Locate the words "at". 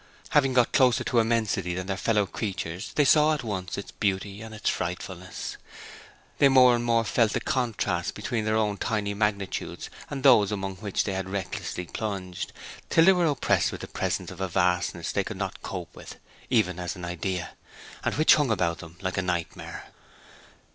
3.35-3.43